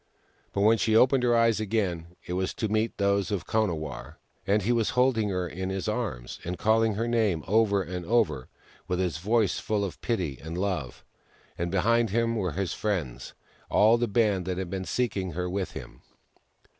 But 0.51 0.61
when 0.61 0.79
she 0.79 0.95
opened 0.95 1.21
her 1.21 1.35
eyes 1.37 1.59
again, 1.59 2.15
it 2.25 2.33
was 2.33 2.55
to 2.55 2.67
meet 2.67 2.97
those 2.97 3.29
of 3.29 3.45
Konawarr; 3.45 4.17
and 4.47 4.63
he 4.63 4.71
was 4.71 4.89
holding 4.97 5.29
her 5.29 5.47
in 5.47 5.69
his 5.69 5.87
arms 5.87 6.39
and 6.43 6.57
calling 6.57 6.95
her 6.95 7.07
name 7.07 7.43
over 7.47 7.83
and 7.83 8.03
over, 8.07 8.47
with 8.87 8.97
his 8.97 9.19
voice 9.19 9.59
full 9.59 9.85
of 9.85 10.01
pity 10.01 10.39
and 10.43 10.57
love; 10.57 11.05
and 11.55 11.69
behind 11.69 12.09
him 12.09 12.35
were 12.35 12.53
his 12.53 12.73
friends— 12.73 13.35
all 13.69 13.95
the 13.99 14.07
band 14.07 14.47
who 14.47 14.55
had 14.55 14.71
been 14.71 14.85
seeking 14.85 15.33
her 15.33 15.47
with 15.47 15.73
him. 15.73 16.01